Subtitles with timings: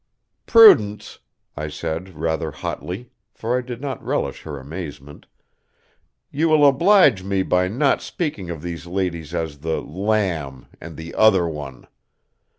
[0.47, 1.19] "Prudence,"
[1.55, 5.27] I said rather hotly, for I did not relish her amazement,
[6.31, 11.13] "you will oblige me by not speaking of these ladies as the 'lamb' and 'the
[11.13, 11.85] other one.'